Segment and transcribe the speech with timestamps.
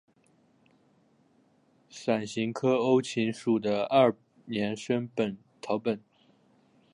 [1.91, 4.15] 伞形科欧芹属的二
[4.47, 5.07] 年生
[5.61, 6.01] 草本。